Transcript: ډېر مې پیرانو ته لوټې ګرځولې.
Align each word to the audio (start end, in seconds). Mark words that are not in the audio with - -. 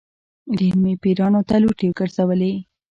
ډېر 0.57 0.73
مې 0.83 0.93
پیرانو 1.03 1.41
ته 1.49 1.55
لوټې 1.63 1.87
ګرځولې. 1.97 2.53